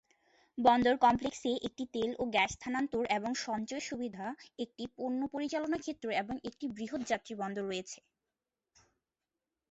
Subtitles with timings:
[0.57, 4.25] বন্দর কমপ্লেক্সে একটি তেল ও গ্যাস স্থানান্তর এবং সঞ্চয় সুবিধা,
[4.59, 7.99] একটি পণ্য-পরিচালনা ক্ষেত্র এবং একটি বৃহত যাত্রী বন্দর রয়েছে।